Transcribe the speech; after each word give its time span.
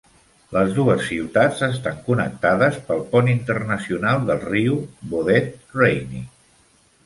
Les 0.55 0.69
dues 0.77 1.03
ciutats 1.09 1.61
estan 1.67 1.99
connectades 2.07 2.81
pel 2.89 3.05
pont 3.13 3.31
internacional 3.35 4.27
del 4.33 4.43
riu 4.49 4.81
Baudette- 5.15 5.65
Rainy. 5.81 6.29